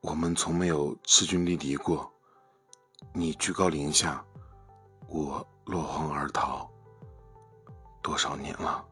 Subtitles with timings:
[0.00, 2.10] 我们从没有势均力敌过。
[3.12, 4.24] 你居高临下
[5.08, 6.70] 我落荒而逃。
[8.02, 8.84] 多少年了？